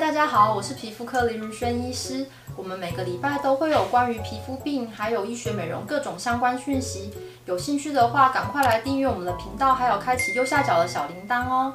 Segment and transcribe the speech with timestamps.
[0.00, 2.24] 大家好，我是皮肤科林如轩医师。
[2.54, 7.12] 我们每个礼拜都会有关于皮肤病还有医学美容各种相关讯息，
[7.46, 11.74] 有兴趣的话赶快来订阅我们的频道，还有开启右下角的小铃铛哦。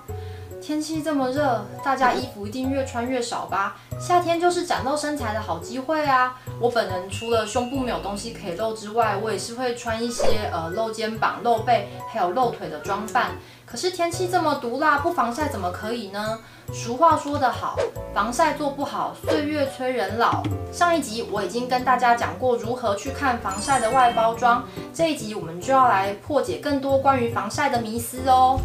[0.66, 3.76] 天气这么热，大家衣服一定越穿越少吧？
[4.00, 6.40] 夏天就是展露身材的好机会啊！
[6.58, 13.32] 我本人除了胸部没有东西可以露之外，我也是会穿一些呃露肩膀、露背还有露腿的装扮。
[13.66, 16.40] 可是天气这么毒辣，不防晒怎么可以呢？
[16.72, 17.78] 俗话说得好，
[18.14, 20.42] 防晒做不好，岁月催人老。
[20.72, 28.58] 上一集我已经跟大家讲过如何去看防晒的外包装，这一集我们就要来破解更多关于防晒的迷思哦。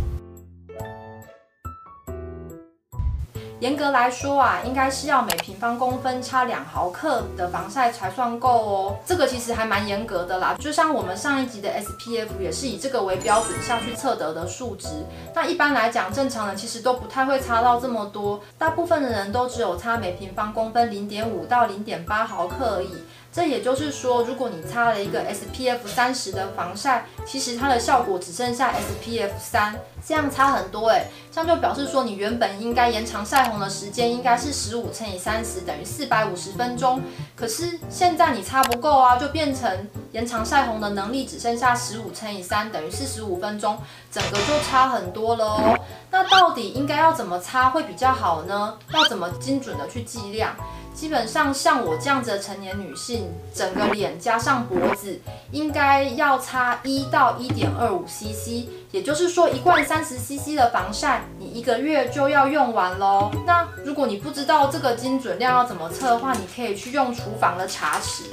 [3.60, 8.96] 严格来说啊，应该是要每平方公分差两毫克的防晒才算够哦。
[9.04, 14.88] 这个其实还蛮严格的啦，就像我们上一集的 SPF 也是以这个为标准下去测得的数值。
[15.34, 22.94] 那一般来讲，正常人其实都不太会差到这么多，大部分的人都只有差每平方公分零点五到零点八毫克而已。
[23.30, 31.06] 这也就是说，如果你擦了一个 SPF 三十的防晒，其实它的效果只剩下 SPF 三，这样差很多诶。
[31.30, 37.00] 这样就表示说，你原本应该延长晒红的时间应该是十五乘以三十等于四百五十分钟，
[37.36, 43.78] 可是现在你擦不够啊，就变成延长晒红的能力只剩下十五乘以三等于四十五分钟，
[44.10, 45.78] 整个就差很多了。
[46.10, 48.74] 那到底应该要怎么擦会比较好呢？
[48.94, 50.56] 要怎么精准的去计量？
[50.98, 55.16] 基本上像我这样子的成年女性，整个脸加上脖子，
[55.52, 63.30] 应该要擦一到一点二五 CC，也就是说一罐三十 CC 的防晒，你一个月就要用完喽。
[63.46, 68.24] 那如果你不知道这个精准量要怎么测的话，你可以去用厨房的茶匙。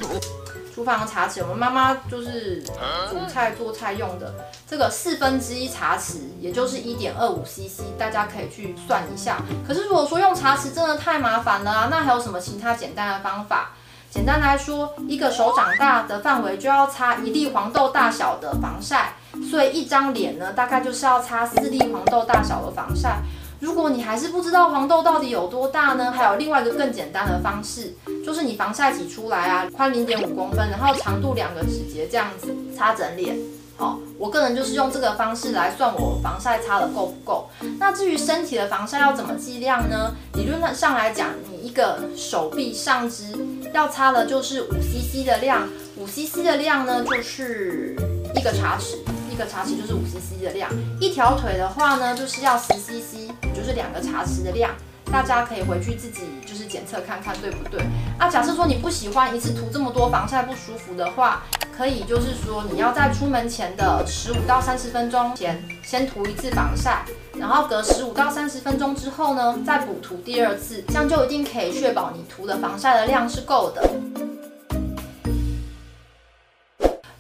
[0.75, 2.61] 厨房的茶匙，我们妈妈就是
[3.09, 4.35] 煮菜做菜用的。
[4.67, 9.37] 这个四分之一茶匙，也就是一点二五 CC，大家可以去算一下。
[9.65, 13.69] 可是如果说用茶匙真的太麻烦了啊，那还有什么其他简单的方法？
[14.11, 19.13] 简单来说，一个手掌大的范围就要擦一粒黄豆大小的防晒，
[19.49, 23.19] 所以一张脸呢，大概就是要擦四粒黄豆大小的防晒。
[23.65, 26.11] 如果你还是不知道黄豆到底有多大呢？
[26.11, 33.35] 还有另外一个更简单的方式，就是你防晒挤出来啊，宽零点五公分，然后长度两个指节这样子擦整脸。
[33.75, 37.49] 好，我个人就是用这个方式来算我防晒擦的够不够。
[37.79, 40.13] 那至于身体的防晒要怎么计量呢？
[40.35, 43.35] 理论上来讲，你一个手臂上肢
[43.73, 45.67] 要擦的就是五 CC 的量，
[45.97, 47.95] 五 CC 的量呢就是
[48.35, 48.97] 一个茶匙。
[49.35, 54.71] 一个茶匙就是五 CC 的量，一条腿的话呢，就是要十 CC，就是两个茶匙的量。
[55.11, 57.81] 大家可以回去自己就是检测看看对不对？
[58.17, 61.43] 啊，假设说你不喜欢一次涂这么多防晒不舒服的话，
[61.77, 67.03] 可以就是说你要在出门前的十五到三十分钟前先涂一次防晒，
[67.37, 73.87] 然后隔十五到三十分钟之后呢，再补涂第二次，这样就一定可以确保你涂的防晒的量是够的。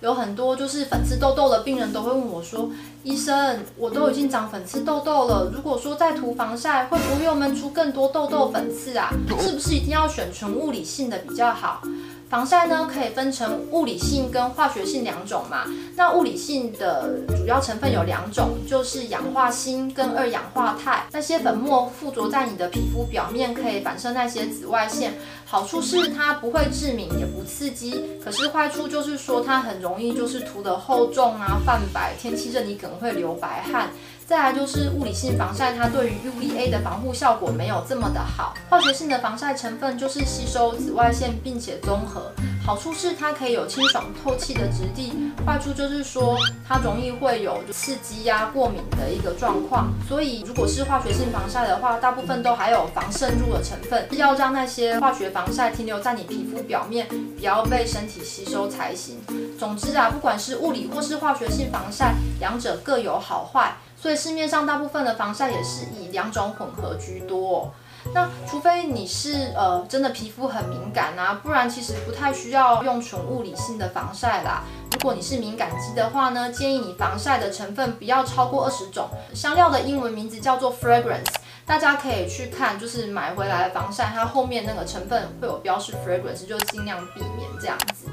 [0.05, 2.69] 有很多就是粉刺痘痘的病人都会问我说
[3.01, 9.09] ：“医生，我都已经长粉刺痘痘了，如果说再涂防晒，会不会又闷出更多痘痘粉刺啊？
[9.41, 11.81] 是不是一定要选纯物理性的比较好？”
[12.29, 15.63] 防晒呢，可以分成物理性跟化学性两种嘛。
[15.95, 21.05] 那物理性的主要成分有两种，就是氧化锌跟二氧化钛。
[21.11, 25.13] 那些粉末附着在你的皮肤表面，可以反射那些紫外线。
[25.45, 28.03] 好处是它不会致敏，也不刺激。
[28.23, 32.13] 可是坏处就是说它很容易就是涂得厚重啊、泛白。
[32.19, 33.91] 天气热你可能会流白汗。
[34.27, 38.55] 再来就是物理性防晒，它对于 UVA 的防护效果没有这么的好。
[38.67, 42.31] 化学性的防晒成分就是吸收紫外线，并且综合。
[42.65, 45.13] 好处是它可以有清爽透气的质地，
[45.45, 46.35] 坏处就是说
[46.67, 49.93] 它容易会有刺激呀、过敏的一个状况。
[50.09, 59.19] 所以如果是化学性防晒的话，大部分都含有防渗入的成分，要让那些化学防晒停留在你皮肤表面，不要被身体吸收才行。
[59.59, 63.77] 总之啊，不管是物理或是化学性防晒，两者各有好坏。
[64.05, 67.73] 所以市面上大部分的防晒也是以两种混合居多。
[68.13, 74.61] 那除非你是呃真的皮肤很敏感啊，不然其实不太需要用纯物理性的防晒啦。
[74.91, 79.09] 如果你是敏感肌的话呢，建议你防晒的成分不要超过二十种。
[79.33, 81.33] 香料的英文名字叫做 fragrance，
[81.65, 88.05] 大家可以去看，就是买回来的防晒，它后面那个成分会有标示 fragrance，就尽量避免这样子。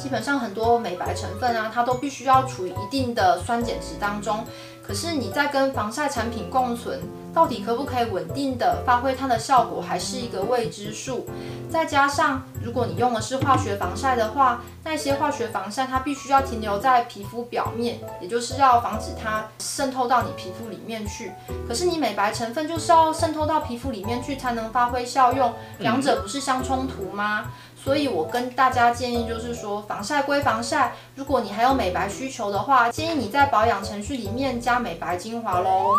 [0.00, 4.42] 基本上很多美白成分啊，它都必须要处于一定的酸碱值当中。
[4.82, 6.98] 可是你在跟防晒产品共存，
[7.32, 11.26] 到底可不可以稳定的发挥它的效果，还是一个未知数。
[11.70, 21.32] 再加上，如果你用的是化学防晒的话，那些化学防晒它必须要停留在皮肤表面，也就是要防止它渗透到你皮肤里面去。
[21.68, 27.52] 可是你美白成分就是要渗透到皮肤里面去才能发挥效用，两者不是相冲突吗？
[27.82, 35.92] 所以我跟大家建议就是说，防晒归防晒，如果你还有美白需求的话，建议你在保养程序里面加美白精华喽。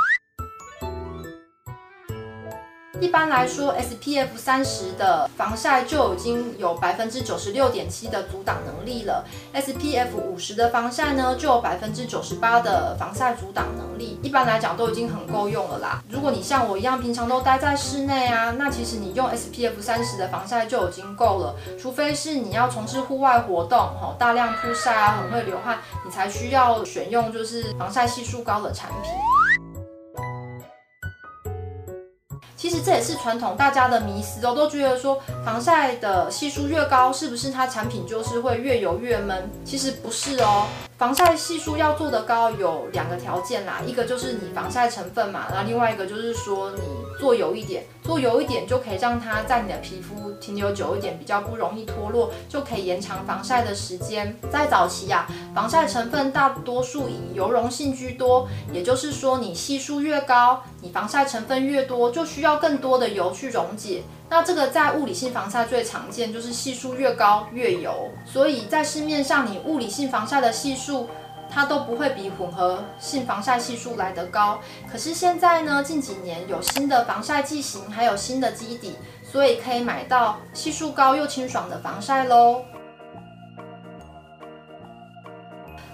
[3.01, 9.25] 一般来说，SPF 三十的防晒就已经有百分之九十六点七的阻挡能力了。
[9.55, 14.19] SPF 五十的防晒呢，就有百分之九十八的防晒阻挡能力。
[14.21, 16.03] 一般来讲都已经很够用了啦。
[16.09, 21.55] 如果你像我一样平常都待在室内啊，那其实你用 SPF 三十的防晒就已经够了。
[21.81, 29.11] 除非是你要从事户外活动，吼，大量曝晒啊，很会流汗，你才需要选用就是防晒系数高的产品。
[32.81, 39.49] 这也是传统大家的迷思哦，都觉得说防晒的系数越高，是不是它产品就是会越油越闷？
[39.63, 40.67] 其实不是哦。
[40.97, 46.81] 防晒系数要做得高，有两个条件啦，一个就是你防晒成分嘛，然后另外一个就是说你
[47.19, 54.37] 做油一点，做油一点就可以让它在你的皮肤停留久一点，比较不容易脱落，就可以延长防晒的时间。
[54.51, 64.01] 在早期啊，防晒成分大多数以油溶性居多，也就是说你系数越高，你防晒成分越多，就需要更更多的油去溶解。
[64.29, 71.09] 那这个在物理性防晒最常见，就是系数越高越油，所以在市面上你物理性防晒的系数，
[71.49, 74.57] 它都不会比混合性防晒系数来得高。
[74.89, 82.63] 可是现在呢，近几年有新的防晒剂型，还有新的基底，所以可以买到系数高又清爽的防晒喽。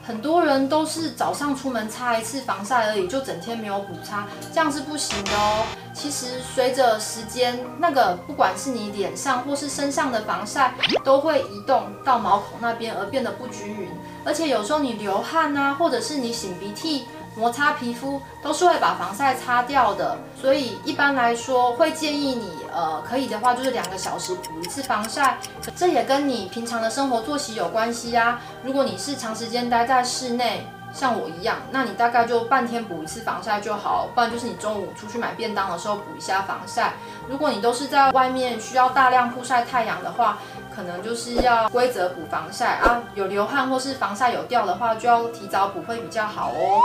[0.03, 5.65] 很多人都是早上出门擦一次防晒而已，就整天没有补擦，这样是不行的哦。
[5.97, 13.89] 其实随着时间，那个不管是你脸上或是身上的防晒，都会移动到毛孔那边而变得不均匀。
[14.23, 17.07] 而且有时候你流汗啊，或者是你擤鼻涕。
[17.35, 25.37] 摩擦皮肤都是会把防晒擦掉的，所以一般来说会建议你，呃，可以的话就是两个小时补一次防晒。
[25.75, 28.41] 这也跟你平常的生活作息有关系啊。
[28.63, 36.93] 如果你是长时间待在室内，像我一样，那你大概就半天补一次防晒就好，不然就是你中午出去买便当的时候补一下防晒。
[37.27, 40.39] 如果你都是在外面需要大量曝晒太阳的话，
[40.73, 43.03] 可能就是要规则补防晒啊。
[43.13, 46.81] 有流汗或是防晒有掉的话，就要提早补会比较好哦。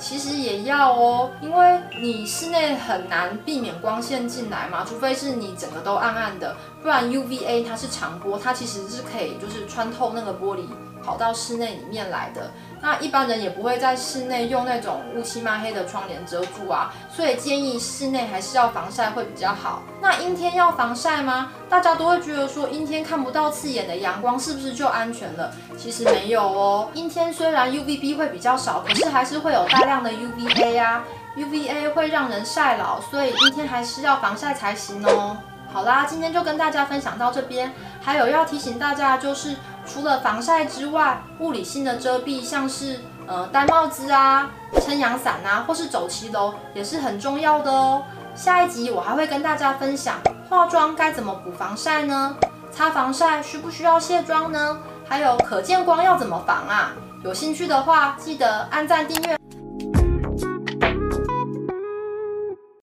[0.00, 10.62] 其实也要哦，因为你室内很难避免光线进来嘛，除非是你整个都暗暗的，不然 UVA 它是长波，它其实是可以就是穿透那个玻璃。
[11.04, 12.50] 跑到室内里面来的，
[12.80, 19.82] 那一般人也不会在室内用那种乌漆嘛黑的窗帘遮住啊，所以建议室内还是要防晒会比较好。
[20.00, 21.52] 那阴天要防晒吗？
[21.68, 25.52] 大家都会觉得说阴天看不到刺眼的阳光是不是就安全了？
[25.76, 31.04] 其实没有哦，阴天虽然 UVB 会比较少，可是还是会有大量的 UVA 啊
[31.36, 35.36] ，UVA 会让人晒老，所以阴天还是要防晒才行哦。
[35.72, 39.56] 好啦，今天就跟大家分享到这边，还有要提醒大家就是。
[39.86, 44.50] 除了防晒之外，物理性的遮蔽，像是呃戴帽子啊、
[44.80, 48.02] 撑阳伞啊，或是走骑楼，也是很重要的哦。
[48.34, 50.16] 下一集我还会跟大家分享
[50.48, 52.36] 化妆该怎么补防晒呢？
[52.70, 54.78] 擦防晒需不需要卸妆呢？
[55.08, 56.92] 还有可见光要怎么防啊？
[57.24, 59.39] 有兴趣的话，记得按赞订阅。